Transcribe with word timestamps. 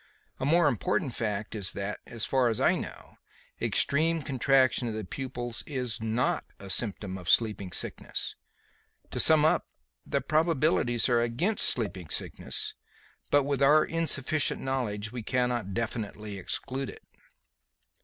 A 0.39 0.45
more 0.47 0.67
important 0.67 1.13
fact 1.13 1.53
is 1.53 1.73
that, 1.73 1.99
as 2.07 2.25
far 2.25 2.47
as 2.49 2.59
I 2.59 2.73
know, 2.73 3.19
extreme 3.61 4.23
contraction 4.23 4.87
of 4.87 4.95
the 4.95 5.05
pupils 5.05 5.63
is 5.67 6.01
not 6.01 6.43
a 6.57 6.71
symptom 6.71 7.19
of 7.19 7.29
sleeping 7.29 7.71
sickness. 7.71 8.33
To 9.11 9.19
sum 9.19 9.45
up, 9.45 9.67
the 10.03 10.19
probabilities 10.19 11.07
are 11.07 11.21
against 11.21 11.69
sleeping 11.69 12.09
sickness, 12.09 12.73
but 13.29 13.43
with 13.43 13.61
our 13.61 13.85
insufficient 13.85 14.59
knowledge, 14.59 15.11
we 15.11 15.21
cannot 15.21 15.75
definitely 15.75 16.39
exclude 16.39 16.89
it." 16.89 17.03